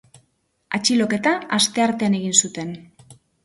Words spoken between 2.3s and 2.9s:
zuten.